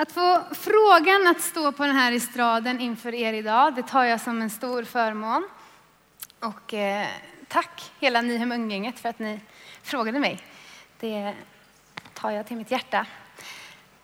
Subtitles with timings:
[0.00, 4.20] Att få frågan att stå på den här estraden inför er idag, det tar jag
[4.20, 5.48] som en stor förmån.
[6.40, 7.06] Och eh,
[7.48, 9.40] tack hela Nyhem för att ni
[9.82, 10.40] frågade mig.
[11.00, 11.34] Det
[12.14, 13.06] tar jag till mitt hjärta.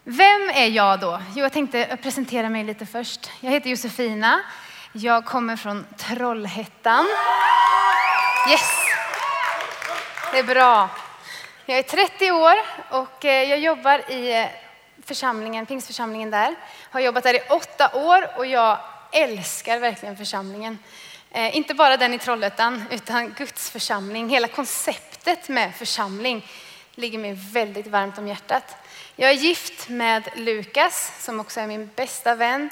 [0.04, 1.20] Vem är jag då?
[1.34, 3.30] Jo, jag tänkte presentera mig lite först.
[3.40, 4.40] Jag heter Josefina.
[4.92, 7.06] Jag kommer från Trollhättan.
[8.50, 8.70] Yes!
[10.32, 10.88] Det är bra.
[11.66, 12.54] Jag är 30 år
[12.90, 14.63] och eh, jag jobbar i eh,
[15.04, 16.54] församlingen, pingstförsamlingen där.
[16.90, 18.78] Har jobbat där i åtta år och jag
[19.12, 20.78] älskar verkligen församlingen.
[21.30, 24.28] Eh, inte bara den i Trollhättan, utan Guds församling.
[24.28, 26.46] Hela konceptet med församling
[26.94, 28.76] ligger mig väldigt varmt om hjärtat.
[29.16, 32.70] Jag är gift med Lukas som också är min bästa vän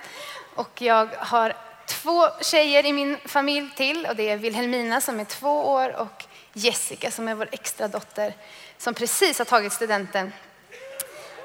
[0.54, 5.24] och jag har två tjejer i min familj till och det är Wilhelmina som är
[5.24, 8.34] två år och Jessica som är vår extra dotter
[8.78, 10.32] som precis har tagit studenten.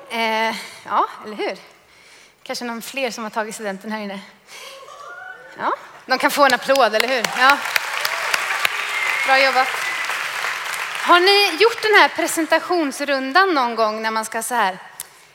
[0.09, 1.57] Eh, ja, eller hur?
[2.43, 4.19] Kanske någon fler som har tagit studenten här inne.
[5.57, 5.73] Ja,
[6.05, 7.25] de kan få en applåd, eller hur?
[7.37, 7.57] Ja.
[9.25, 9.67] Bra jobbat.
[11.03, 14.77] Har ni gjort den här presentationsrundan någon gång när man ska så här,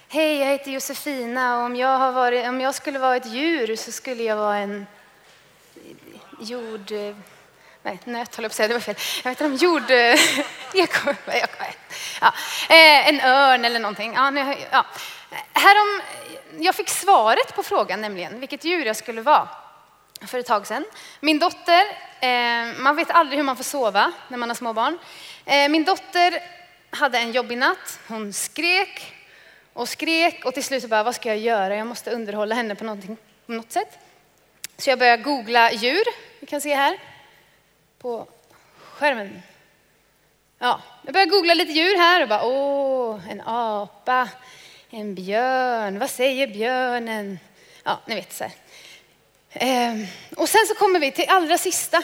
[0.09, 3.77] hej jag heter Josefina och om jag, har varit, om jag skulle vara ett djur
[3.77, 4.87] så skulle jag vara en
[6.41, 6.93] jord...
[6.93, 7.17] Eh,
[7.83, 8.95] Nej, nöt höll jag på att säga, det var fel.
[9.25, 9.91] Jag vet inte om jord...
[9.91, 10.21] Eh,
[10.83, 11.15] eko,
[12.21, 12.35] ja,
[12.69, 14.13] eh, en örn eller någonting.
[14.15, 14.87] Ja, ja.
[15.53, 16.01] Härom,
[16.59, 19.49] jag fick svaret på frågan nämligen, vilket djur jag skulle vara
[20.27, 20.85] för ett tag sedan.
[21.21, 21.83] Min dotter,
[22.21, 24.99] eh, man vet aldrig hur man får sova när man har småbarn.
[25.45, 26.43] Eh, min dotter
[26.91, 28.01] hade en jobbig natt.
[28.09, 29.15] Hon skrek
[29.73, 31.77] och skrek och till slut så bara, vad ska jag göra?
[31.77, 32.99] Jag måste underhålla henne på,
[33.47, 33.99] på något sätt.
[34.79, 36.05] Så jag började googla djur.
[36.41, 36.99] Vi kan se här
[38.03, 38.27] på
[38.95, 39.43] skärmen.
[40.59, 44.29] Ja, jag började googla lite djur här och bara, åh, en apa,
[44.91, 47.39] en björn, vad säger björnen?
[47.85, 48.53] Ja, ni vet så här.
[49.53, 52.03] Ehm, och sen så kommer vi till allra sista,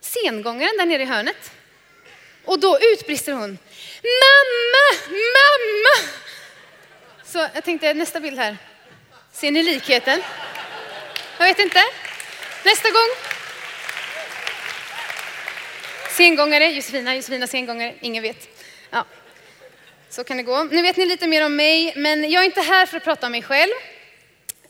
[0.00, 1.50] sengångaren där nere i hörnet.
[2.44, 3.58] Och då utbrister hon,
[4.22, 6.10] mamma, mamma!
[7.24, 8.56] Så jag tänkte nästa bild här.
[9.32, 10.22] Ser ni likheten?
[11.38, 11.80] Jag vet inte.
[12.64, 13.35] Nästa gång.
[16.16, 18.48] Sengångare, Josefina, Josefina sengångare, ingen vet.
[18.90, 19.04] Ja.
[20.10, 20.64] Så kan det gå.
[20.64, 23.26] Nu vet ni lite mer om mig, men jag är inte här för att prata
[23.26, 23.72] om mig själv.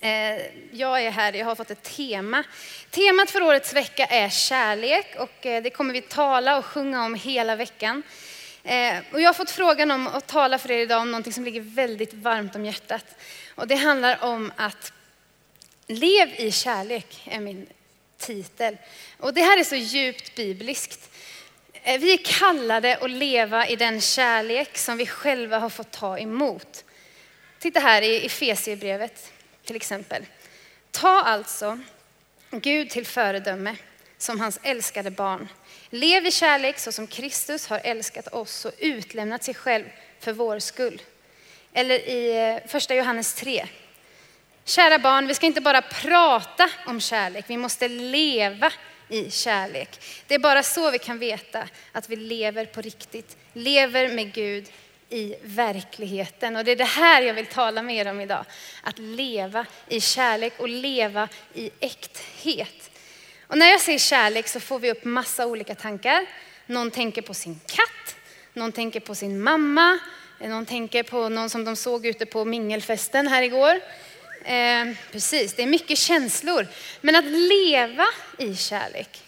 [0.01, 0.11] Eh,
[0.73, 2.45] jag är här, jag har fått ett tema.
[2.91, 7.15] Temat för årets vecka är kärlek och eh, det kommer vi tala och sjunga om
[7.15, 8.03] hela veckan.
[8.65, 11.45] Eh, och jag har fått frågan om att tala för er idag om någonting som
[11.45, 13.05] ligger väldigt varmt om hjärtat.
[13.55, 14.93] Och det handlar om att
[15.87, 17.67] lev i kärlek är min
[18.19, 18.77] titel.
[19.19, 21.11] Och det här är så djupt bibliskt.
[21.87, 26.19] Eh, vi är kallade att leva i den kärlek som vi själva har fått ta
[26.19, 26.85] emot.
[27.59, 29.33] Titta här i Efesierbrevet
[29.65, 30.27] till exempel.
[30.91, 31.81] Ta alltså
[32.51, 33.77] Gud till föredöme
[34.19, 35.49] som hans älskade barn.
[35.91, 39.85] Lev i kärlek så som Kristus har älskat oss och utlämnat sig själv
[40.21, 41.03] för vår skull.
[41.73, 43.67] Eller i eh, första Johannes 3.
[44.65, 48.73] Kära barn, vi ska inte bara prata om kärlek, vi måste leva
[49.09, 50.01] i kärlek.
[50.27, 54.69] Det är bara så vi kan veta att vi lever på riktigt, lever med Gud
[55.09, 56.57] i verkligheten.
[56.57, 58.45] Och det är det här jag vill tala med er om idag.
[58.83, 62.91] Att leva i kärlek och leva i äkthet.
[63.47, 66.27] Och när jag säger kärlek så får vi upp massa olika tankar.
[66.67, 68.17] Någon tänker på sin katt,
[68.53, 69.99] någon tänker på sin mamma,
[70.41, 73.81] någon tänker på någon som de såg ute på mingelfesten här igår.
[74.47, 76.67] Eh, precis, det är mycket känslor.
[77.01, 78.07] Men att leva
[78.39, 79.23] i kärlek,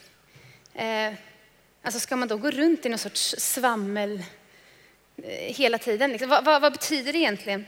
[0.75, 1.13] eh,
[1.83, 4.23] alltså ska man då gå runt i någon sorts svammel
[5.23, 6.11] Eh, hela tiden.
[6.11, 7.67] Liksom, vad, vad, vad, betyder det egentligen?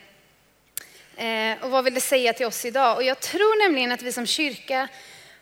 [1.17, 2.97] Eh, och vad vill det säga till oss idag?
[2.97, 4.89] Och jag tror nämligen att vi som kyrka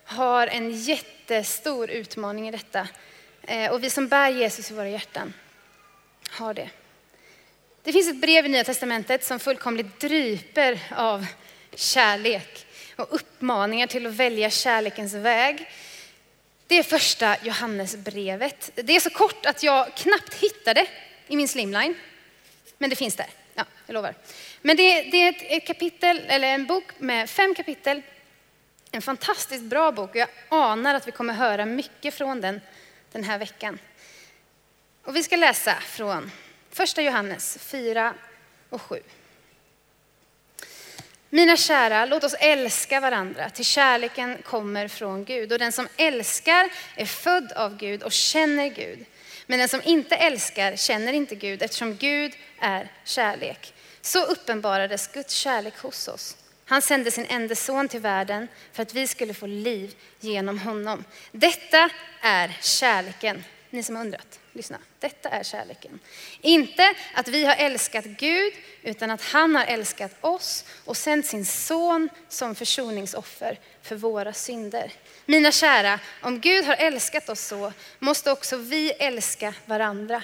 [0.04, 2.88] har en jättestor utmaning i detta.
[3.42, 5.32] Eh, och vi som bär Jesus i våra hjärtan
[6.30, 6.70] har det.
[7.82, 11.26] Det finns ett brev i Nya Testamentet som fullkomligt dryper av
[11.74, 12.66] kärlek
[12.96, 15.70] och uppmaningar till att välja kärlekens väg.
[16.66, 18.70] Det är första Johannesbrevet.
[18.74, 20.86] Det är så kort att jag knappt hittade
[21.28, 21.94] i min slimline.
[22.78, 24.14] Men det finns där, ja, jag lovar.
[24.62, 28.02] Men det, det är ett, ett, kapitel, eller en bok med fem kapitel.
[28.90, 32.60] En fantastiskt bra bok och jag anar att vi kommer höra mycket från den
[33.12, 33.78] den här veckan.
[35.04, 36.30] Och vi ska läsa från
[36.70, 38.14] första Johannes 4
[38.70, 39.02] och 7.
[41.30, 45.52] Mina kära, låt oss älska varandra, till kärleken kommer från Gud.
[45.52, 49.04] Och den som älskar är född av Gud och känner Gud.
[49.46, 53.74] Men den som inte älskar känner inte Gud eftersom Gud är kärlek.
[54.00, 56.36] Så uppenbarades Guds kärlek hos oss.
[56.64, 61.04] Han sände sin enda son till världen för att vi skulle få liv genom honom.
[61.32, 61.90] Detta
[62.20, 63.44] är kärleken.
[63.70, 64.78] Ni som har undrat, lyssna.
[64.98, 66.00] Detta är kärleken.
[66.40, 68.52] Inte att vi har älskat Gud,
[68.82, 74.92] utan att han har älskat oss och sänt sin son som försoningsoffer för våra synder.
[75.26, 80.22] Mina kära, om Gud har älskat oss så måste också vi älska varandra.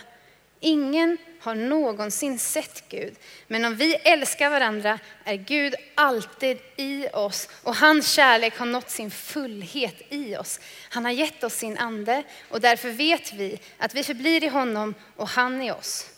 [0.60, 3.14] Ingen har någonsin sett Gud.
[3.46, 8.90] Men om vi älskar varandra är Gud alltid i oss och hans kärlek har nått
[8.90, 10.60] sin fullhet i oss.
[10.88, 14.94] Han har gett oss sin ande och därför vet vi att vi förblir i honom
[15.16, 16.10] och han i oss.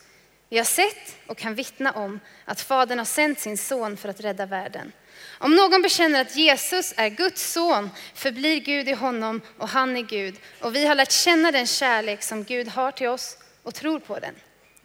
[0.49, 4.21] Vi har sett och kan vittna om att Fadern har sänt sin son för att
[4.21, 4.93] rädda världen.
[5.39, 10.03] Om någon bekänner att Jesus är Guds son förblir Gud i honom och han i
[10.03, 10.35] Gud.
[10.61, 14.19] Och vi har lärt känna den kärlek som Gud har till oss och tror på
[14.19, 14.35] den.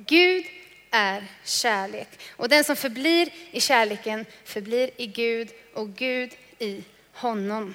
[0.08, 0.46] Gud
[0.92, 6.84] är kärlek och den som förblir i kärleken förblir i Gud och Gud i
[7.14, 7.74] honom.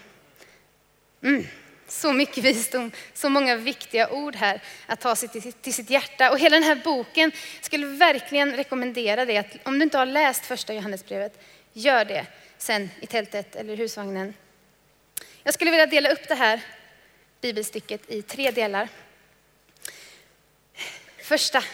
[1.22, 1.46] Mm.
[1.88, 6.30] Så mycket visdom, så många viktiga ord här att ta sig till, till sitt hjärta.
[6.30, 10.46] Och hela den här boken skulle verkligen rekommendera dig att om du inte har läst
[10.46, 11.42] första Johannesbrevet,
[11.72, 12.26] gör det
[12.58, 14.34] sen i tältet eller husvagnen.
[15.42, 16.60] Jag skulle vilja dela upp det här
[17.40, 18.88] bibelstycket i tre delar.
[21.22, 21.64] Första,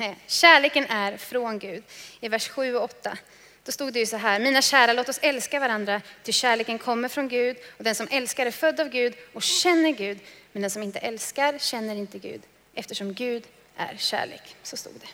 [0.00, 1.82] Eh, kärleken är från Gud.
[2.20, 3.18] I vers 7 och 8.
[3.64, 7.08] Då stod det ju så här, mina kära låt oss älska varandra, ty kärleken kommer
[7.08, 10.18] från Gud och den som älskar är född av Gud och känner Gud,
[10.52, 12.42] men den som inte älskar känner inte Gud,
[12.74, 14.56] eftersom Gud är kärlek.
[14.62, 15.08] Så stod det.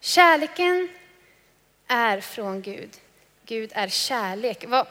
[0.00, 0.88] Kärleken
[1.86, 2.90] är från Gud.
[3.46, 4.64] Gud är kärlek.
[4.68, 4.86] Vad,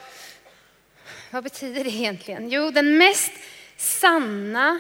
[1.30, 2.50] vad betyder det egentligen?
[2.50, 3.32] Jo, den mest
[3.78, 4.80] sanna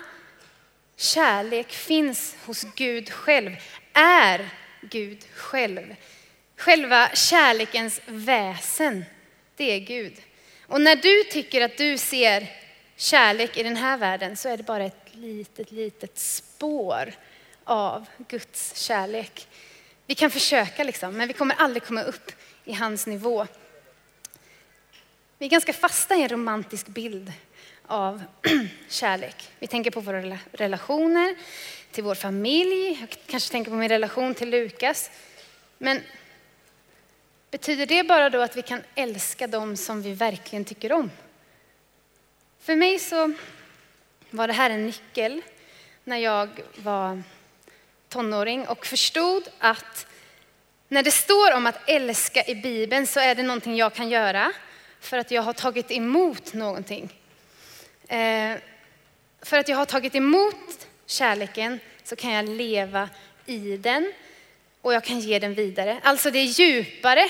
[1.02, 3.56] kärlek finns hos Gud själv,
[3.94, 4.50] är
[4.82, 5.96] Gud själv.
[6.58, 9.06] Själva kärlekens väsen,
[9.56, 10.14] det är Gud.
[10.68, 12.48] Och när du tycker att du ser
[12.96, 17.14] kärlek i den här världen så är det bara ett litet, litet spår
[17.64, 19.48] av Guds kärlek.
[20.06, 22.32] Vi kan försöka liksom, men vi kommer aldrig komma upp
[22.66, 23.48] i hans nivå.
[25.38, 27.34] Vi är ganska fasta i en romantisk bild
[27.88, 28.24] av
[28.90, 29.52] kärlek.
[29.60, 31.36] Vi tänker på våra relationer,
[31.92, 35.12] till vår familj, jag kanske tänker på min relation till Lukas.
[35.78, 36.02] Men
[37.52, 41.12] betyder det bara då att vi kan älska dem som vi verkligen tycker om?
[42.60, 43.34] För mig så
[44.30, 45.42] var det här en nyckel
[46.04, 47.24] när jag var
[48.10, 50.08] tonåring och förstod att
[50.88, 54.52] när det står om att älska i Bibeln så är det någonting jag kan göra
[55.00, 57.21] för att jag har tagit emot någonting.
[58.12, 58.58] Eh,
[59.42, 63.10] för att jag har tagit emot kärleken så kan jag leva
[63.46, 64.14] i den
[64.82, 66.00] och jag kan ge den vidare.
[66.04, 67.30] Alltså det är djupare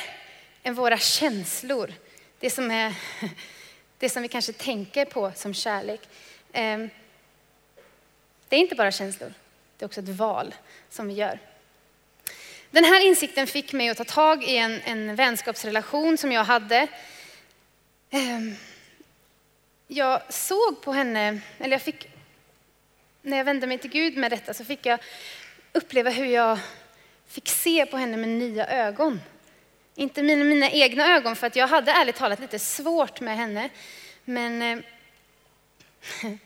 [0.64, 1.94] än våra känslor.
[2.40, 2.94] Det som, är,
[3.98, 6.02] det som vi kanske tänker på som kärlek.
[6.52, 6.80] Eh,
[8.50, 9.34] det är inte bara känslor,
[9.78, 10.56] det är också ett val
[10.90, 11.40] som vi gör.
[12.72, 16.88] Den här insikten fick mig att ta tag i en, en vänskapsrelation som jag hade.
[18.10, 18.71] Eh,
[19.94, 22.08] jag såg på henne, eller jag fick,
[23.22, 25.00] när jag vände mig till Gud med detta så fick jag
[25.74, 26.60] uppleva hur jag
[27.28, 29.22] fick se på henne med nya ögon.
[29.96, 33.70] Inte mina, mina egna ögon, för att jag hade ärligt talat lite svårt med henne.
[34.26, 34.80] Men eh,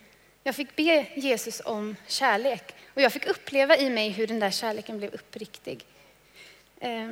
[0.43, 4.51] jag fick be Jesus om kärlek och jag fick uppleva i mig hur den där
[4.51, 5.85] kärleken blev uppriktig.
[6.79, 7.11] Eh,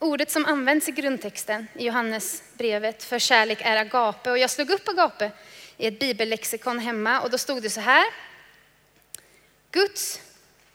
[0.00, 4.30] ordet som används i grundtexten i Johannes brevet för kärlek är agape.
[4.30, 5.30] Och jag slog upp agape
[5.76, 8.04] i ett bibellexikon hemma och då stod det så här.
[9.70, 10.20] Guds,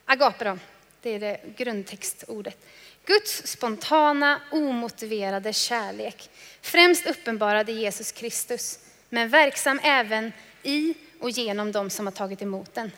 [0.05, 0.57] agape då,
[1.01, 2.65] det är det grundtextordet.
[3.05, 6.29] Guds spontana, omotiverade kärlek,
[6.61, 8.79] främst uppenbarade Jesus Kristus,
[9.09, 12.91] men verksam även i och genom dem som har tagit emot den.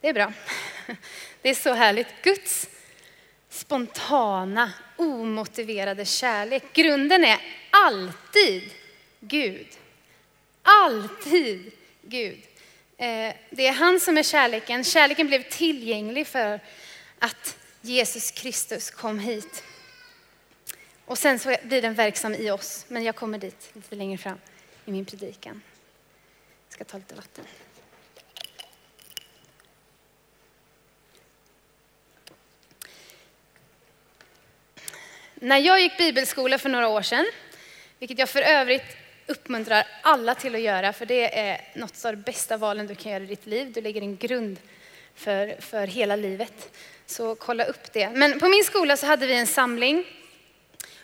[0.00, 0.32] Det är bra.
[1.42, 2.06] Det är så härligt.
[2.22, 2.68] Guds
[3.52, 6.62] spontana, omotiverade kärlek.
[6.72, 7.40] Grunden är
[7.70, 8.70] alltid
[9.20, 9.66] Gud.
[10.62, 12.42] Alltid Gud.
[12.96, 14.84] Eh, det är han som är kärleken.
[14.84, 16.60] Kärleken blev tillgänglig för
[17.18, 19.64] att Jesus Kristus kom hit.
[21.04, 24.38] Och sen så blir den verksam i oss, men jag kommer dit lite längre fram
[24.84, 25.62] i min predikan.
[26.68, 27.44] Jag ska ta lite vatten.
[35.42, 37.26] När jag gick bibelskola för några år sedan,
[37.98, 38.96] vilket jag för övrigt
[39.26, 43.12] uppmuntrar alla till att göra, för det är något av de bästa valen du kan
[43.12, 43.72] göra i ditt liv.
[43.72, 44.58] Du lägger en grund
[45.14, 46.70] för, för hela livet.
[47.06, 48.10] Så kolla upp det.
[48.10, 50.04] Men på min skola så hade vi en samling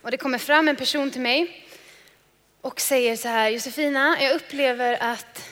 [0.02, 1.66] Och det kommer fram en person till mig
[2.60, 5.50] och säger så här, Josefina, jag upplever att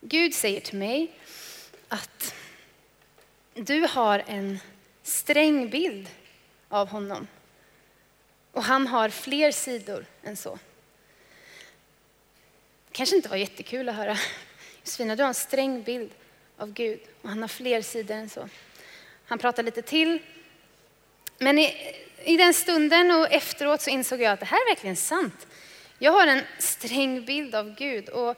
[0.00, 1.10] Gud säger till mig
[1.88, 2.34] att
[3.54, 4.58] du har en
[5.02, 6.08] sträng bild
[6.68, 7.26] av honom.
[8.52, 10.58] Och han har fler sidor än så.
[12.92, 14.18] kanske inte var jättekul att höra.
[14.84, 16.10] Josefina, du har en sträng bild
[16.56, 18.48] av Gud och han har fler sidor än så.
[19.24, 20.18] Han pratar lite till.
[21.38, 21.94] Men i,
[22.24, 25.46] i den stunden och efteråt så insåg jag att det här är verkligen sant.
[25.98, 28.36] Jag har en sträng bild av Gud och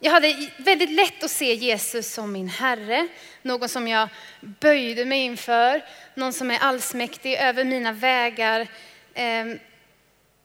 [0.00, 3.08] jag hade väldigt lätt att se Jesus som min Herre,
[3.42, 4.08] någon som jag
[4.40, 8.68] böjde mig inför, någon som är allsmäktig över mina vägar.
[9.14, 9.58] Ehm,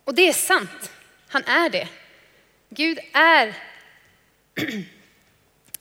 [0.03, 0.91] och det är sant,
[1.27, 1.87] han är det.
[2.69, 3.53] Gud är,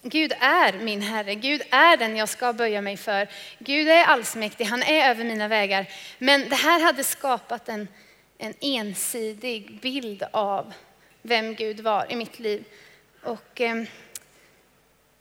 [0.02, 3.28] Gud är min Herre, Gud är den jag ska böja mig för.
[3.58, 5.86] Gud är allsmäktig, han är över mina vägar.
[6.18, 7.88] Men det här hade skapat en,
[8.38, 10.72] en ensidig bild av
[11.22, 12.64] vem Gud var i mitt liv.
[13.22, 13.84] Och eh,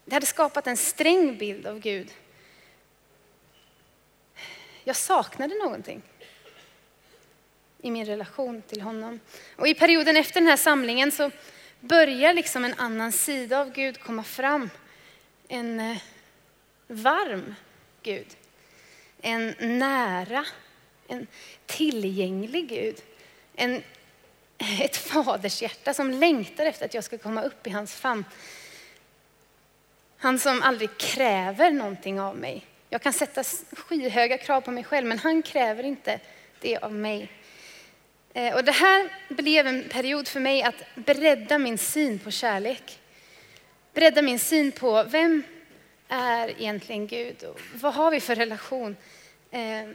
[0.05, 2.13] det hade skapat en sträng bild av Gud.
[4.83, 6.01] Jag saknade någonting
[7.81, 9.19] i min relation till honom.
[9.55, 11.31] Och i perioden efter den här samlingen så
[11.79, 14.69] börjar liksom en annan sida av Gud komma fram.
[15.47, 15.97] En eh,
[16.87, 17.55] varm
[18.03, 18.27] Gud.
[19.21, 20.45] En nära,
[21.07, 21.27] en
[21.65, 23.01] tillgänglig Gud.
[23.55, 23.83] En
[24.81, 28.25] ett fadershjärta som längtar efter att jag ska komma upp i hans famn.
[30.17, 32.65] Han som aldrig kräver någonting av mig.
[32.89, 36.19] Jag kan sätta skyhöga krav på mig själv, men han kräver inte
[36.59, 37.31] det av mig.
[38.33, 42.99] Eh, och det här blev en period för mig att bredda min syn på kärlek.
[43.93, 45.43] Bredda min syn på vem
[46.07, 48.95] är egentligen Gud och vad har vi för relation?
[49.51, 49.89] Eh,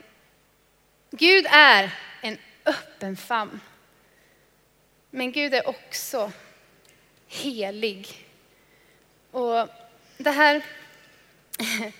[1.11, 3.59] Gud är en öppen famn.
[5.09, 6.31] Men Gud är också
[7.27, 8.07] helig.
[9.31, 9.67] Och
[10.17, 10.61] det här...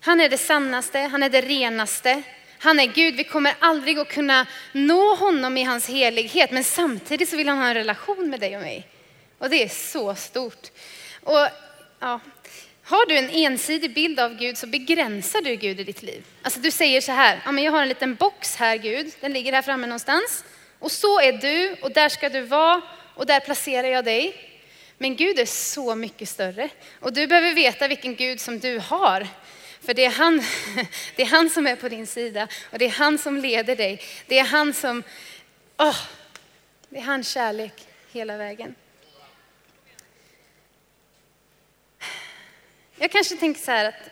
[0.00, 2.22] Han är det sannaste, han är det renaste.
[2.58, 7.28] Han är Gud, vi kommer aldrig att kunna nå honom i hans helighet, men samtidigt
[7.28, 8.88] så vill han ha en relation med dig och mig.
[9.38, 10.70] Och det är så stort.
[11.20, 11.48] Och
[11.98, 12.20] ja,
[12.86, 16.24] har du en ensidig bild av Gud så begränsar du Gud i ditt liv.
[16.42, 19.32] Alltså du säger så här, ja, men jag har en liten box här Gud, den
[19.32, 20.44] ligger här framme någonstans.
[20.78, 22.82] Och så är du och där ska du vara
[23.14, 24.36] och där placerar jag dig.
[24.98, 26.68] Men Gud är så mycket större
[27.00, 29.26] och du behöver veta vilken Gud som du har.
[29.80, 30.42] För det är, han,
[31.16, 34.00] det är han som är på din sida och det är han som leder dig.
[34.26, 35.02] Det är han som,
[35.78, 35.98] oh,
[36.88, 37.74] det är hans kärlek
[38.12, 38.74] hela vägen.
[43.04, 44.10] Jag kanske tänker så här att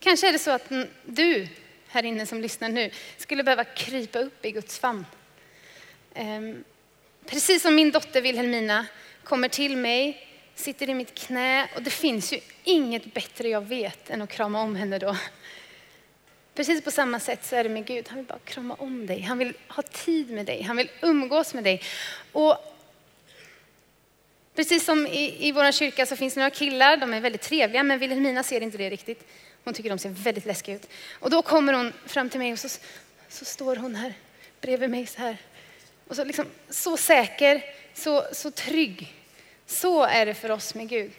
[0.00, 0.72] kanske är det så att
[1.04, 1.48] du
[1.88, 5.06] här inne som lyssnar nu skulle behöva krypa upp i Guds famn.
[6.14, 6.64] Ehm,
[7.26, 8.86] precis som min dotter Wilhelmina
[9.24, 14.10] kommer till mig, sitter i mitt knä och det finns ju inget bättre jag vet
[14.10, 15.16] än att krama om henne då.
[16.54, 18.08] Precis på samma sätt så är det med Gud.
[18.08, 19.20] Han vill bara krama om dig.
[19.20, 20.62] Han vill ha tid med dig.
[20.62, 21.82] Han vill umgås med dig.
[22.32, 22.75] Och
[24.56, 27.82] Precis som i, i vår kyrka så finns det några killar, de är väldigt trevliga,
[27.82, 29.28] men Wilhelmina ser inte det riktigt.
[29.64, 30.88] Hon tycker de ser väldigt läskiga ut.
[31.12, 32.68] Och då kommer hon fram till mig och så,
[33.28, 34.14] så står hon här
[34.60, 35.36] bredvid mig så här.
[36.08, 39.14] Och så, liksom, så säker, så, så trygg.
[39.66, 41.12] Så är det för oss med Gud.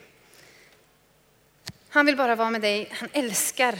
[1.89, 2.87] Han vill bara vara med dig.
[2.91, 3.75] Han älskar,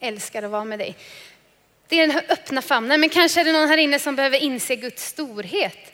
[0.00, 0.96] älskar att vara med dig.
[1.88, 3.00] Det är den här öppna famnen.
[3.00, 5.92] Men kanske är det någon här inne som behöver inse Guds storhet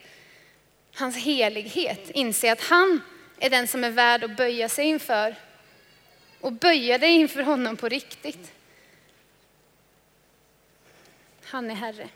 [0.99, 3.01] hans helighet, inse att han
[3.39, 5.35] är den som är värd att böja sig inför.
[6.41, 8.53] Och böja dig inför honom på riktigt.
[11.45, 12.09] Han är Herre.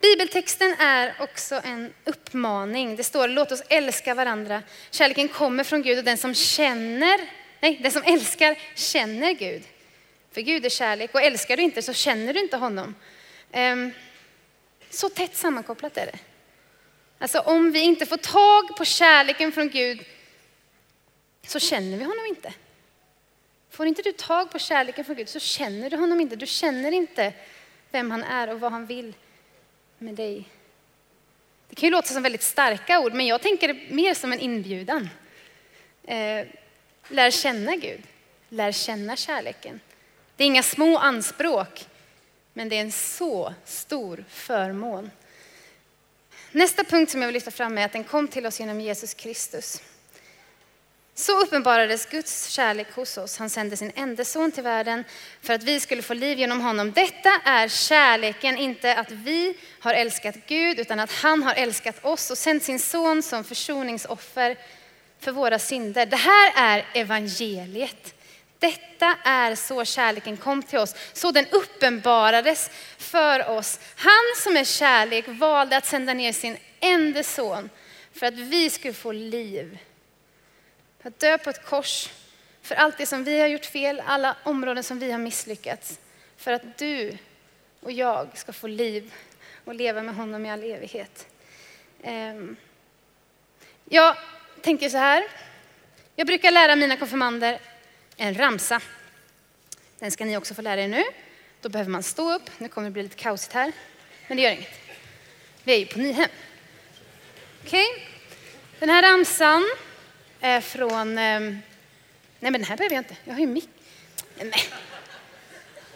[0.00, 2.96] Bibeltexten är också en uppmaning.
[2.96, 4.62] Det står låt oss älska varandra.
[4.90, 7.20] Kärleken kommer från Gud och den som känner,
[7.60, 9.62] nej, den som älskar känner Gud.
[10.32, 12.94] För Gud är kärlek och älskar du inte så känner du inte honom.
[13.52, 13.90] Ehm,
[14.90, 16.18] så tätt sammankopplat är det.
[17.22, 20.04] Alltså om vi inte får tag på kärleken från Gud
[21.46, 22.52] så känner vi honom inte.
[23.70, 26.36] Får inte du tag på kärleken från Gud så känner du honom inte.
[26.36, 27.32] Du känner inte
[27.90, 29.14] vem han är och vad han vill
[29.98, 30.48] med dig.
[31.68, 34.40] Det kan ju låta som väldigt starka ord, men jag tänker det mer som en
[34.40, 35.08] inbjudan.
[36.02, 36.46] Eh,
[37.08, 38.02] lär känna Gud,
[38.48, 39.80] lär känna kärleken.
[40.36, 41.86] Det är inga små anspråk,
[42.52, 45.10] men det är en så stor förmån.
[46.52, 49.14] Nästa punkt som jag vill lyfta fram är att den kom till oss genom Jesus
[49.14, 49.82] Kristus.
[51.14, 53.38] Så uppenbarades Guds kärlek hos oss.
[53.38, 55.04] Han sände sin enda son till världen
[55.42, 56.92] för att vi skulle få liv genom honom.
[56.92, 62.30] Detta är kärleken, inte att vi har älskat Gud, utan att han har älskat oss
[62.30, 64.56] och sänt sin son som försoningsoffer
[65.20, 66.06] för våra synder.
[66.06, 68.14] Det här är evangeliet.
[68.62, 73.80] Detta är så kärleken kom till oss, så den uppenbarades för oss.
[73.96, 77.70] Han som är kärlek valde att sända ner sin enda son
[78.12, 79.78] för att vi skulle få liv.
[81.02, 82.08] Att dö på ett kors
[82.62, 86.00] för allt det som vi har gjort fel, alla områden som vi har misslyckats.
[86.36, 87.18] För att du
[87.80, 89.12] och jag ska få liv
[89.64, 91.26] och leva med honom i all evighet.
[92.02, 92.56] Ehm,
[93.84, 94.16] jag
[94.60, 95.24] tänker så här.
[96.16, 97.58] Jag brukar lära mina konfirmander
[98.22, 98.80] en ramsa.
[99.98, 101.02] Den ska ni också få lära er nu.
[101.60, 102.50] Då behöver man stå upp.
[102.58, 103.72] Nu kommer det bli lite kaosigt här,
[104.28, 104.80] men det gör inget.
[105.64, 106.28] Vi är ju på Nyhem.
[107.64, 107.86] Okej?
[107.90, 108.04] Okay?
[108.78, 109.70] Den här ramsan
[110.40, 111.18] är från...
[111.18, 111.58] Ehm,
[112.40, 113.16] nej, men den här behöver jag inte.
[113.24, 113.68] Jag har ju mick.
[114.36, 114.64] Nej.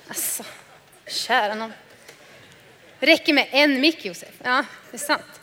[0.09, 0.45] Alltså,
[1.07, 1.73] kära någon.
[3.01, 4.35] räcker med en mick, Josef.
[4.43, 5.41] Ja, det är sant.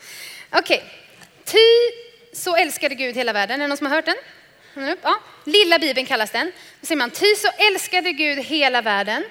[0.49, 0.77] Okej.
[0.77, 0.89] Okay.
[1.43, 1.57] Ty
[2.33, 3.61] så älskade Gud hela världen.
[3.61, 4.17] Är det någon som har hört den?
[4.75, 5.19] Mm, ja.
[5.43, 6.51] Lilla Bibeln kallas den.
[6.81, 9.23] Då säger man, ty så älskade Gud hela världen.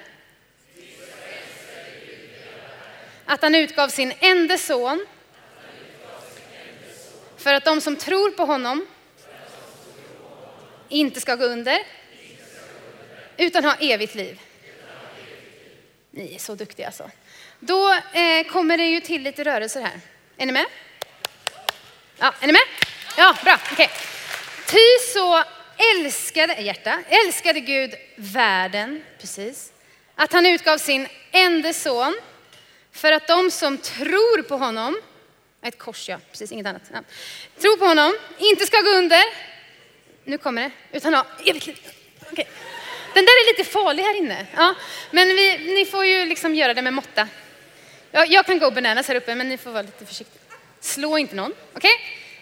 [3.25, 5.05] Att han utgav sin enda son.
[7.37, 8.87] För att de som tror på honom
[10.89, 11.79] inte ska gå under,
[13.37, 14.39] utan ha evigt liv.
[16.11, 17.11] Ni är så duktiga alltså.
[17.59, 19.99] Då eh, kommer det ju till lite rörelser här.
[20.37, 20.65] Är ni med?
[22.17, 22.61] Ja, är ni med?
[23.17, 23.59] Ja, bra.
[23.71, 23.85] Okej.
[23.85, 24.12] Okay.
[24.73, 25.43] Ty så
[25.95, 29.71] älskade, hjärta, älskade Gud världen, precis,
[30.15, 32.15] att han utgav sin enda son
[32.91, 35.01] för att de som tror på honom,
[35.63, 36.99] ett kors ja, precis inget annat, ja,
[37.61, 39.23] tror på honom, inte ska gå under,
[40.23, 41.79] nu kommer det, utan ha evigt liv.
[42.31, 42.45] Okay.
[43.13, 44.45] Den där är lite farlig här inne.
[44.55, 44.75] Ja,
[45.11, 47.27] men vi, ni får ju liksom göra det med måtta.
[48.11, 50.41] Jag, jag kan gå bananas här uppe, men ni får vara lite försiktiga.
[50.79, 51.51] Slå inte någon.
[51.51, 51.91] Okej?
[51.91, 51.91] Okay?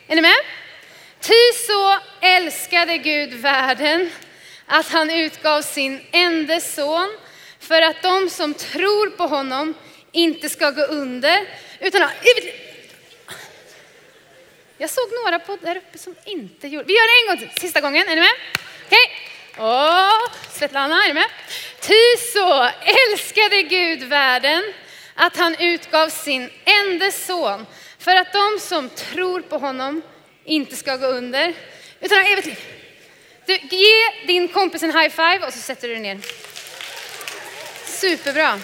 [0.07, 0.35] Är ni med?
[1.21, 4.11] Ty så älskade Gud världen
[4.65, 7.17] att han utgav sin enda son
[7.59, 9.73] för att de som tror på honom
[10.11, 11.47] inte ska gå under
[11.79, 12.09] utan ha.
[14.77, 17.61] Jag såg några på där uppe som inte gjorde Vi gör det en gång till,
[17.61, 18.07] sista gången.
[18.07, 18.33] Är ni med?
[18.85, 18.99] Okej.
[19.53, 19.65] Okay.
[19.65, 21.29] Åh, Svetlana, är ni med?
[21.79, 22.69] Ty så
[23.11, 24.73] älskade Gud världen
[25.15, 27.65] att han utgav sin enda son
[27.99, 30.01] för att de som tror på honom
[30.45, 31.53] inte ska gå under
[31.99, 32.59] utan har evigt liv.
[33.45, 36.19] Du, ge din kompis en high five och så sätter du dig ner.
[37.85, 38.59] Superbra.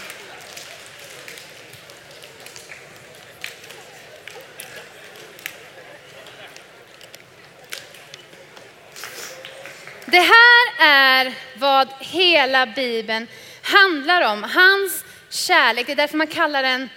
[10.05, 13.27] Det här är vad hela Bibeln
[13.61, 14.43] handlar om.
[14.43, 15.85] Hans kärlek.
[15.85, 16.89] Det är därför man kallar den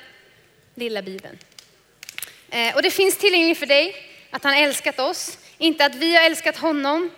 [0.75, 1.39] lilla Bibeln.
[2.51, 5.39] Eh, och det finns tillgängligt för dig att han älskat oss.
[5.59, 7.11] Inte att vi har älskat honom,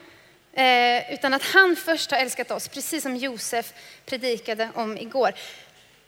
[0.53, 2.69] eh, utan att han först har älskat oss.
[2.69, 3.73] Precis som Josef
[4.07, 5.33] predikade om igår.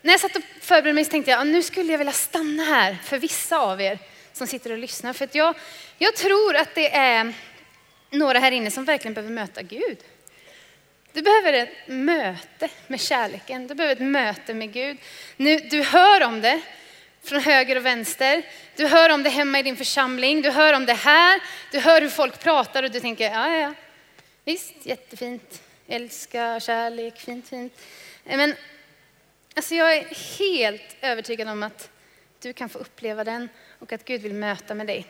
[0.02, 2.98] När jag satt och förberedde mig så tänkte jag, nu skulle jag vilja stanna här
[3.04, 3.98] för vissa av er
[4.32, 5.12] som sitter och lyssnar.
[5.12, 5.54] För att jag,
[5.98, 7.32] jag tror att det är
[8.10, 9.98] några här inne som verkligen behöver möta Gud.
[11.12, 13.66] Du behöver ett möte med kärleken.
[13.66, 14.96] Du behöver ett möte med Gud.
[15.36, 16.60] Nu, du hör om det
[17.24, 18.42] från höger och vänster.
[18.76, 20.42] Du hör om det hemma i din församling.
[20.42, 21.40] Du hör om det här.
[21.72, 23.74] Du hör hur folk pratar och du tänker, ja, ja, ja.
[24.44, 25.62] Visst, jättefint.
[25.86, 27.80] Älska, kärlek, fint, fint.
[28.24, 28.54] Eh, men
[29.54, 31.90] alltså jag är helt övertygad om att
[32.40, 35.06] du kan få uppleva den och att Gud vill möta med dig.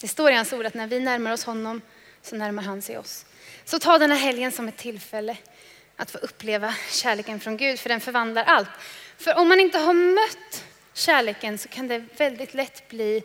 [0.00, 1.80] Det står i hans ord att när vi närmar oss honom
[2.22, 3.26] så närmar han sig oss.
[3.64, 5.36] Så ta den här helgen som ett tillfälle
[5.96, 8.68] att få uppleva kärleken från Gud, för den förvandlar allt.
[9.16, 10.64] För om man inte har mött
[10.96, 13.22] kärleken så kan det väldigt lätt bli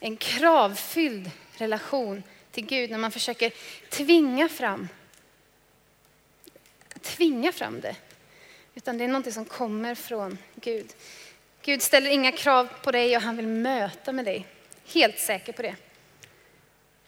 [0.00, 3.52] en kravfylld relation till Gud när man försöker
[3.88, 4.88] tvinga fram,
[7.02, 7.96] tvinga fram det.
[8.74, 10.92] Utan det är någonting som kommer från Gud.
[11.62, 14.46] Gud ställer inga krav på dig och han vill möta med dig.
[14.86, 15.76] Helt säker på det.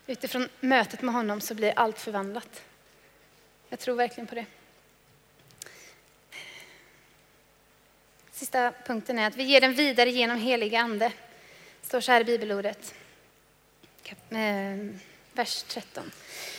[0.07, 2.63] Utifrån mötet med honom så blir allt förvandlat.
[3.69, 4.47] Jag tror verkligen på det.
[8.43, 11.13] Sista punkten är att vi ger den vidare genom helig ande.
[11.81, 12.95] Det står så här i bibelordet.
[14.31, 15.01] Ehm,
[15.33, 16.11] vers 13.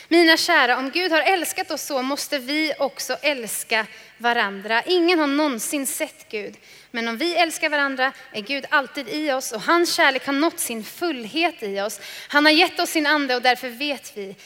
[0.08, 3.86] Mina kära, om Gud har älskat oss så måste vi också älska
[4.18, 4.82] varandra.
[4.82, 6.54] Ingen har någonsin sett Gud,
[6.90, 10.60] men om vi älskar varandra är Gud alltid i oss och hans kärlek har nått
[10.60, 12.00] sin fullhet i oss.
[12.28, 14.36] Han har gett oss sin ande och därför vet vi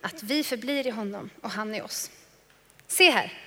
[0.00, 2.10] att vi förblir i honom och han i oss.
[2.88, 3.41] Se här,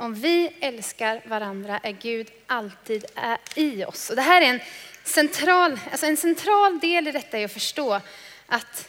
[0.00, 4.10] om vi älskar varandra är Gud alltid är i oss.
[4.10, 4.60] Och det här är en
[5.04, 8.00] central, alltså en central del i detta är att förstå
[8.46, 8.88] att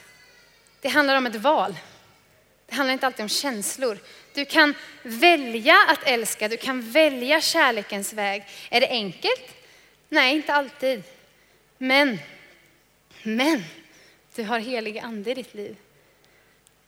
[0.82, 1.76] det handlar om ett val.
[2.66, 3.98] Det handlar inte alltid om känslor.
[4.34, 8.44] Du kan välja att älska, du kan välja kärlekens väg.
[8.70, 9.56] Är det enkelt?
[10.10, 11.04] Nej, inte alltid.
[11.78, 12.20] Men,
[13.24, 13.64] men,
[14.36, 15.76] du har helig ande i ditt liv.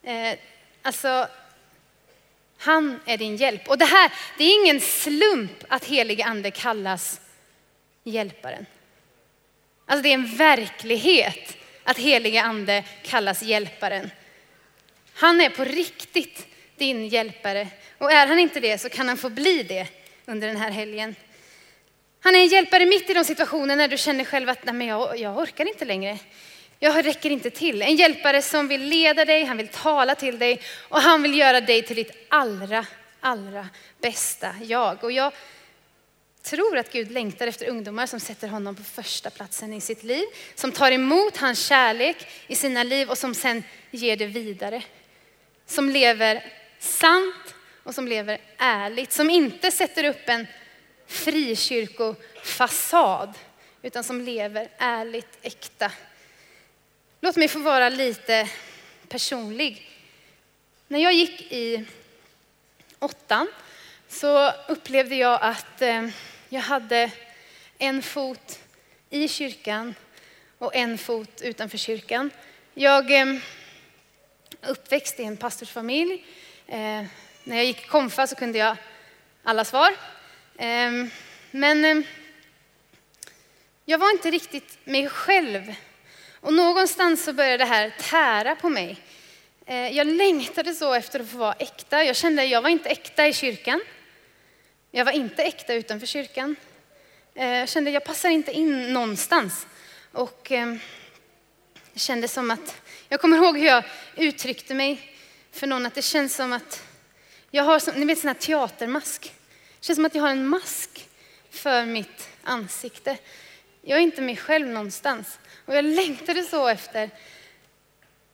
[0.03, 0.37] Eh,
[0.81, 1.27] alltså,
[2.61, 3.69] han är din hjälp.
[3.69, 7.21] Och det här, det är ingen slump att helig ande kallas
[8.03, 8.65] hjälparen.
[9.85, 14.11] Alltså det är en verklighet att helige ande kallas hjälparen.
[15.13, 16.47] Han är på riktigt
[16.77, 17.67] din hjälpare.
[17.97, 19.87] Och är han inte det så kan han få bli det
[20.25, 21.15] under den här helgen.
[22.19, 24.87] Han är en hjälpare mitt i de situationer när du känner själv att Nej, men
[24.87, 26.17] jag, jag orkar inte längre.
[26.83, 27.81] Jag räcker inte till.
[27.81, 31.61] En hjälpare som vill leda dig, han vill tala till dig och han vill göra
[31.61, 32.85] dig till ditt allra,
[33.19, 35.03] allra bästa jag.
[35.03, 35.33] Och jag
[36.41, 40.25] tror att Gud längtar efter ungdomar som sätter honom på första platsen i sitt liv,
[40.55, 44.83] som tar emot hans kärlek i sina liv och som sen ger det vidare.
[45.65, 46.45] Som lever
[46.79, 50.47] sant och som lever ärligt, som inte sätter upp en
[51.07, 53.33] frikyrkofasad
[53.81, 55.91] utan som lever ärligt, äkta.
[57.23, 58.49] Låt mig få vara lite
[59.07, 59.89] personlig.
[60.87, 61.85] När jag gick i
[62.99, 63.47] åttan
[64.07, 66.07] så upplevde jag att eh,
[66.49, 67.11] jag hade
[67.77, 68.59] en fot
[69.09, 69.95] i kyrkan
[70.57, 72.29] och en fot utanför kyrkan.
[72.73, 73.41] Jag är
[74.61, 76.25] uppväxt i en pastorsfamilj.
[76.67, 77.05] Eh,
[77.43, 78.77] när jag gick i konfa så kunde jag
[79.43, 79.95] alla svar.
[81.51, 82.03] Men
[83.85, 85.73] jag var inte riktigt mig själv.
[86.41, 88.97] Och någonstans så började det här tära på mig.
[89.65, 92.03] Eh, jag längtade så efter att få vara äkta.
[92.03, 93.81] Jag kände att jag var inte äkta i kyrkan.
[94.91, 96.55] Jag var inte äkta utanför kyrkan.
[97.35, 99.67] Eh, jag kände att jag passar inte in någonstans.
[100.11, 100.75] Och eh,
[101.93, 103.83] det kändes som att, jag kommer ihåg hur jag
[104.15, 105.15] uttryckte mig
[105.51, 106.83] för någon, att det känns som att
[107.51, 109.33] jag har, ni vet sån här teatermask.
[109.79, 111.09] Det känns som att jag har en mask
[111.49, 113.17] för mitt ansikte.
[113.83, 115.39] Jag är inte mig själv någonstans.
[115.65, 117.09] Och jag längtade så efter,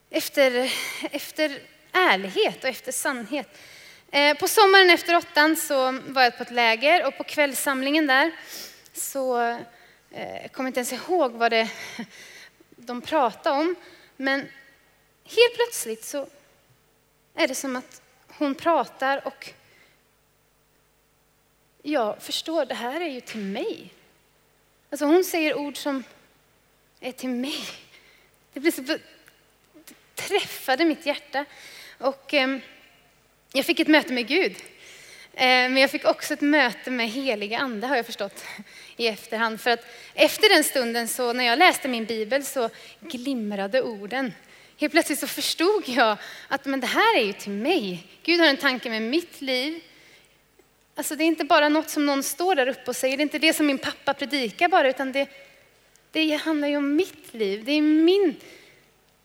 [0.10, 0.74] efter,
[1.12, 1.60] efter
[1.92, 3.58] ärlighet och efter sannhet.
[4.12, 8.32] Eh, på sommaren efter åttan så var jag på ett läger och på kvällssamlingen där
[8.94, 9.42] så
[10.12, 11.70] eh, jag kommer inte ens ihåg vad det,
[12.76, 13.76] de pratade om.
[14.18, 14.40] Men
[15.24, 16.28] helt plötsligt så
[17.36, 19.54] är det som att hon pratar och
[21.82, 23.94] jag förstår, det här är ju till mig.
[24.90, 26.04] Alltså hon säger ord som
[27.00, 27.66] är till mig.
[28.54, 29.00] Det, blev så, det
[30.16, 31.46] träffade mitt hjärta.
[31.98, 32.58] Och, eh,
[33.54, 34.56] jag fick ett möte med Gud.
[35.34, 38.44] Eh, men jag fick också ett möte med heliga ande har jag förstått
[38.98, 39.62] i efterhand.
[39.62, 42.70] För att efter den stunden så när jag läste min bibel så
[43.00, 44.34] glimrade orden.
[44.80, 48.08] Helt plötsligt så förstod jag att men det här är ju till mig.
[48.24, 49.82] Gud har en tanke med mitt liv.
[50.98, 53.24] Alltså det är inte bara något som någon står där uppe och säger, det är
[53.24, 55.28] inte det som min pappa predikar bara, utan det,
[56.12, 57.66] det handlar ju om mitt liv.
[57.66, 58.36] Det är min,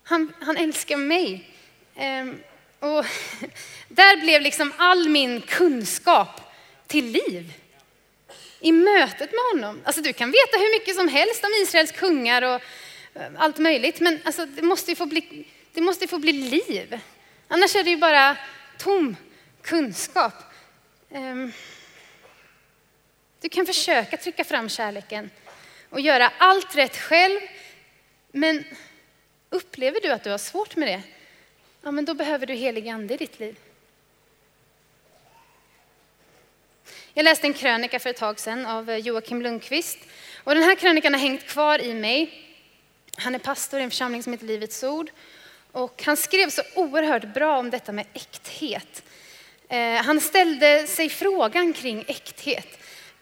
[0.02, 1.48] han, han älskar mig.
[1.96, 2.40] Ehm,
[2.78, 3.04] och
[3.88, 6.40] där blev liksom all min kunskap
[6.86, 7.52] till liv.
[8.60, 9.80] I mötet med honom.
[9.84, 12.62] Alltså du kan veta hur mycket som helst om Israels kungar och
[13.14, 16.98] eh, allt möjligt, men alltså, det, måste få bli, det måste få bli liv.
[17.48, 18.36] Annars är det ju bara
[18.78, 19.16] tom
[19.62, 20.51] kunskap.
[21.14, 21.52] Ehm,
[23.40, 25.30] du kan försöka trycka fram kärleken
[25.88, 27.40] och göra allt rätt själv,
[28.30, 28.64] men
[29.50, 31.02] upplever du att du har svårt med det,
[31.82, 33.58] ja, men då behöver du helig ande i ditt liv.
[37.14, 39.98] Jag läste en krönika för ett tag sedan av eh, Joakim Lundqvist.
[40.44, 42.46] Och den här krönikan har hängt kvar i mig.
[43.16, 45.10] Han är pastor i en församling som heter Livets Ord.
[45.72, 49.02] Och han skrev så oerhört bra om detta med äkthet.
[49.72, 52.78] Eh, han ställde sig frågan kring äkthet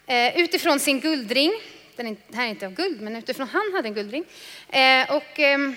[0.06, 1.52] eh, utifrån sin guldring.
[1.96, 4.24] Den här är inte av guld, men utifrån han hade en guldring.
[4.68, 5.76] Eh, och ehm,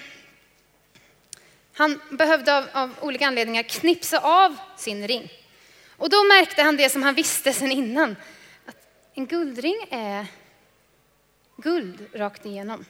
[1.73, 5.31] han behövde av, av olika anledningar knipsa av sin ring.
[5.97, 8.15] Och då märkte han det som han visste sedan innan.
[8.65, 8.77] Att
[9.13, 10.25] en guldring är
[11.57, 12.85] guld rakt igenom.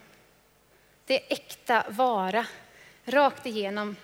[1.05, 2.45] Det är äkta vara,
[3.05, 3.95] rakt igenom.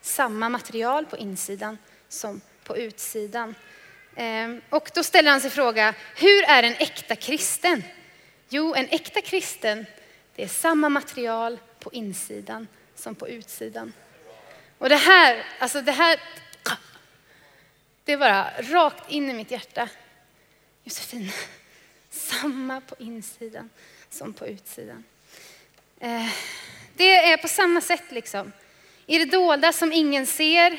[0.00, 2.40] Samma material på insidan som
[2.72, 3.54] på utsidan.
[4.16, 7.84] Ehm, och då ställer han sig frågan, hur är en äkta kristen?
[8.48, 9.86] Jo, en äkta kristen,
[10.36, 13.92] det är samma material på insidan som på utsidan.
[14.78, 16.20] Och det här, alltså det här,
[18.04, 19.88] det är bara rakt in i mitt hjärta.
[20.84, 21.30] Josefin,
[22.10, 23.70] samma på insidan
[24.10, 25.04] som på utsidan.
[26.00, 26.28] Ehm,
[26.96, 28.52] det är på samma sätt liksom.
[29.06, 30.78] I det dolda som ingen ser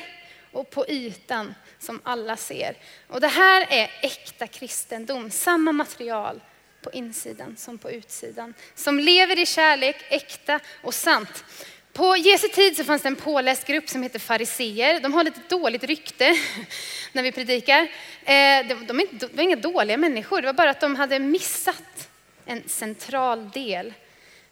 [0.52, 1.54] och på ytan
[1.84, 2.76] som alla ser.
[3.08, 6.40] Och det här är äkta kristendom, samma material
[6.82, 8.54] på insidan som på utsidan.
[8.74, 11.44] Som lever i kärlek, äkta och sant.
[11.92, 15.00] På Jesu tid så fanns det en påläst grupp som heter fariseer.
[15.00, 16.36] De har lite dåligt rykte
[17.12, 17.82] när vi predikar.
[18.24, 22.08] Eh, de, var inga dåliga människor, det var bara att de hade missat
[22.44, 23.92] en central del.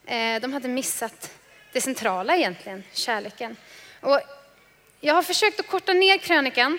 [0.07, 1.39] Eh, de hade missat
[1.73, 3.57] det centrala egentligen, kärleken.
[4.01, 4.21] Och
[5.01, 6.79] jag har försökt att korta ner krönikan,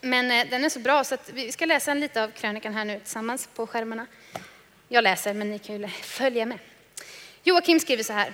[0.00, 2.74] men eh, den är så bra så att vi ska läsa en lite av krönikan
[2.74, 4.06] här nu tillsammans på skärmarna.
[4.88, 6.58] Jag läser, men ni kan ju följa med.
[7.42, 8.32] Joakim skriver så här.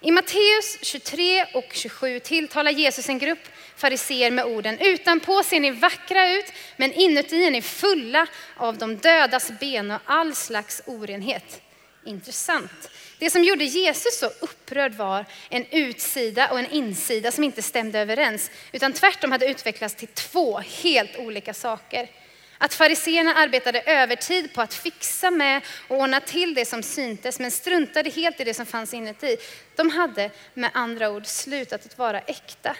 [0.00, 5.70] I Matteus 23 och 27 tilltalar Jesus en grupp fariseer med orden utanpå ser ni
[5.70, 11.62] vackra ut, men inuti är ni fulla av de dödas ben och all slags orenhet.
[12.04, 12.90] Intressant.
[13.18, 17.98] Det som gjorde Jesus så upprörd var en utsida och en insida som inte stämde
[17.98, 22.10] överens, utan tvärtom hade utvecklats till två helt olika saker.
[22.58, 27.50] Att fariseerna arbetade övertid på att fixa med och ordna till det som syntes, men
[27.50, 29.36] struntade helt i det som fanns inuti.
[29.76, 32.76] De hade med andra ord slutat att vara äkta.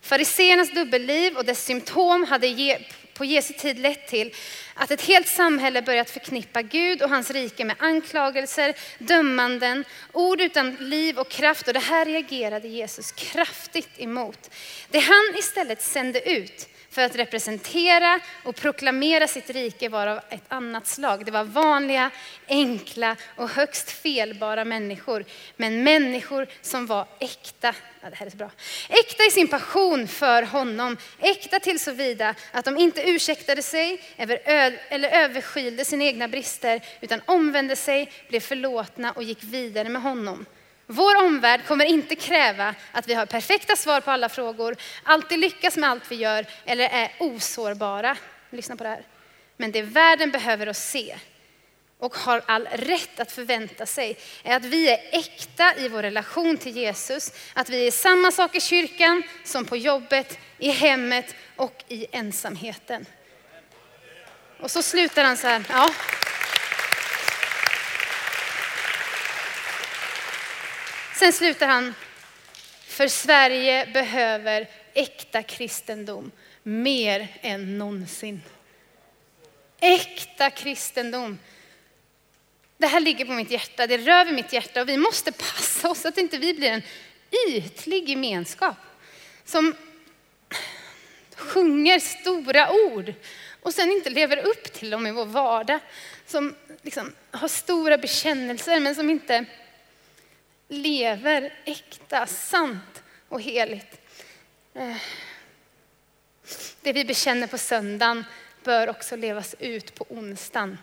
[0.00, 2.46] Fariseernas dubbelliv och dess symptom hade
[3.16, 4.34] på Jesu tid lett till
[4.74, 10.76] att ett helt samhälle börjat förknippa Gud och hans rike med anklagelser, dömanden, ord utan
[10.80, 11.68] liv och kraft.
[11.68, 14.50] Och det här reagerade Jesus kraftigt emot.
[14.90, 20.44] Det han istället sände ut för att representera och proklamera sitt rike var av ett
[20.48, 21.24] annat slag.
[21.24, 22.10] Det var vanliga,
[22.48, 25.24] enkla och högst felbara människor.
[25.56, 27.74] Men människor som var äkta.
[28.00, 28.50] Ja, det här är så bra.
[28.88, 30.96] Äkta i sin passion för honom.
[31.18, 37.20] Äkta till så vida att de inte ursäktade sig eller överskylde sina egna brister utan
[37.26, 40.46] omvände sig, blev förlåtna och gick vidare med honom.
[40.86, 45.76] Vår omvärld kommer inte kräva att vi har perfekta svar på alla frågor, alltid lyckas
[45.76, 48.16] med allt vi gör eller är osårbara.
[48.50, 49.02] Lyssna på det här.
[49.56, 51.16] Men det världen behöver oss se
[51.98, 56.56] och har all rätt att förvänta sig är att vi är äkta i vår relation
[56.56, 61.84] till Jesus, att vi är samma sak i kyrkan som på jobbet, i hemmet och
[61.88, 63.06] i ensamheten.
[64.60, 65.64] Och så slutar han så här.
[65.68, 65.90] Ja.
[71.16, 71.94] Sen slutar han,
[72.86, 76.30] för Sverige behöver äkta kristendom
[76.62, 78.42] mer än någonsin.
[79.80, 81.38] Äkta kristendom.
[82.78, 85.90] Det här ligger på mitt hjärta, det rör vid mitt hjärta och vi måste passa
[85.90, 86.82] oss så att inte vi blir en
[87.48, 88.76] ytlig gemenskap
[89.44, 89.74] som
[91.36, 93.14] sjunger stora ord
[93.62, 95.80] och sen inte lever upp till dem i vår vardag.
[96.26, 99.44] Som liksom har stora bekännelser men som inte
[100.68, 104.00] lever äkta, sant och heligt.
[104.74, 104.96] Eh,
[106.80, 108.24] Det vi bekänner på söndagen
[108.64, 110.78] bör också levas ut på onsdagen.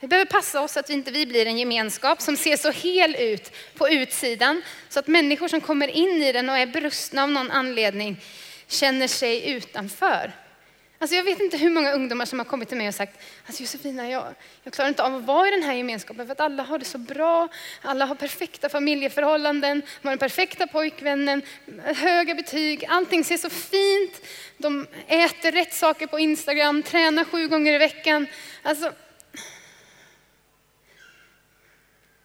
[0.00, 3.16] Vi behöver passa oss så att vi inte blir en gemenskap som ser så hel
[3.16, 7.30] ut på utsidan så att människor som kommer in i den och är brustna av
[7.30, 8.20] någon anledning
[8.66, 10.32] känner sig utanför.
[10.98, 13.62] Alltså jag vet inte hur många ungdomar som har kommit till mig och sagt, alltså
[13.62, 16.62] Josefina, jag, jag klarar inte av att vara i den här gemenskapen för att alla
[16.62, 17.48] har det så bra,
[17.82, 21.42] alla har perfekta familjeförhållanden, de har den perfekta pojkvännen,
[21.84, 27.72] höga betyg, allting ser så fint, de äter rätt saker på Instagram, tränar sju gånger
[27.72, 28.26] i veckan.
[28.62, 28.92] Alltså,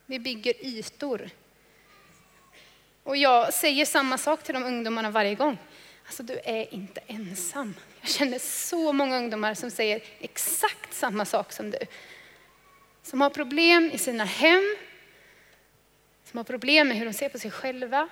[0.05, 1.29] vi bygger ytor.
[3.03, 5.57] Och jag säger samma sak till de ungdomarna varje gång.
[6.05, 7.73] Alltså du är inte ensam.
[8.01, 11.77] Jag känner så många ungdomar som säger exakt samma sak som du.
[13.03, 14.75] Som har problem i sina hem,
[16.25, 18.09] som har problem med hur de ser på sig själva.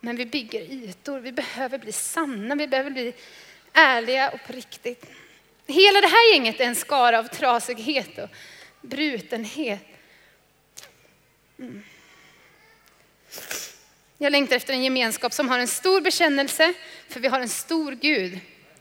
[0.00, 3.14] Men vi bygger ytor, vi behöver bli sanna, vi behöver bli
[3.72, 5.06] ärliga och på riktigt.
[5.66, 8.28] Hela det här gänget är en skara av trasighet och
[8.80, 9.86] brutenhet.
[11.58, 11.82] Mm.
[14.24, 16.74] Jag längtar efter en gemenskap som har en stor bekännelse,
[17.08, 18.40] för vi har en stor Gud.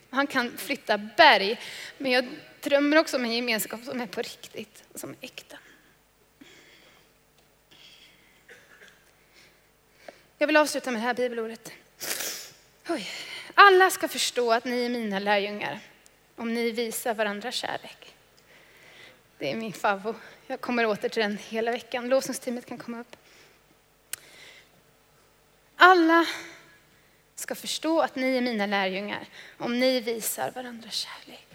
[0.10, 1.60] Han kan flytta berg.
[1.97, 2.27] Men jag
[2.62, 5.58] drömmer också om en gemenskap som är på riktigt och som är äkta.
[10.38, 11.71] Jag vill avsluta med det här bibelordet.
[12.89, 13.08] Oj.
[13.53, 15.79] Alla ska förstå att ni är mina lärjungar
[16.36, 18.15] om ni visar varandra kärlek.
[19.38, 20.17] Det är min favorit.
[20.47, 22.10] Jag kommer åter till den hela veckan.
[22.10, 23.15] Lovsångsteamet kan komma upp.
[25.86, 26.26] Alla
[27.36, 29.26] ska förstå att ni är mina lärjungar
[29.58, 31.48] om ni visar varandra kärlek.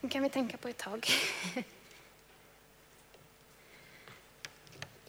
[0.00, 1.06] Det kan vi tänka på ett tag.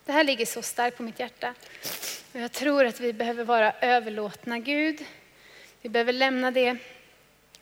[0.06, 1.54] Det här ligger så starkt på mitt hjärta.
[2.34, 5.06] Och jag tror att vi behöver vara överlåtna Gud.
[5.82, 6.78] Vi behöver lämna det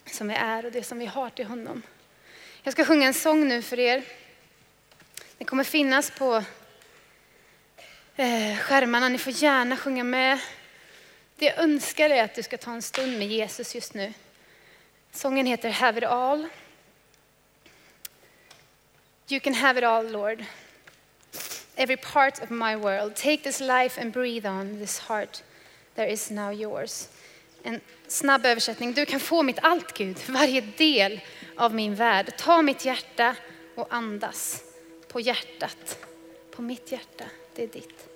[0.06, 1.82] som vi är och det som vi har till honom.
[2.62, 4.04] Jag ska sjunga en sång nu för er.
[5.38, 6.44] Det kommer finnas på
[8.20, 9.08] eh, skärmarna.
[9.08, 10.38] Ni får gärna sjunga med.
[11.36, 14.12] Det jag önskar är att du ska ta en stund med Jesus just nu.
[15.12, 16.48] Sången heter Have it all.
[19.28, 20.44] You can have it all, Lord.
[21.76, 23.16] Every part of my world.
[23.16, 25.42] Take this life and breathe on this heart.
[25.94, 27.08] There is now yours.
[27.62, 28.92] En snabb översättning.
[28.92, 30.16] Du kan få mitt allt, Gud.
[30.28, 31.20] Varje del
[31.56, 32.32] av min värld.
[32.38, 33.36] Ta mitt hjärta
[33.74, 34.62] och andas
[35.08, 35.98] på hjärtat.
[36.50, 37.24] På mitt hjärta.
[37.54, 38.09] Det är ditt.